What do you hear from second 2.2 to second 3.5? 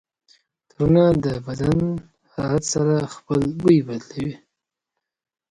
حرارت سره خپل